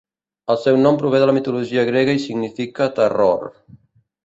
[0.53, 3.49] El seu nom prové de la mitologia grega i significa 'terror'.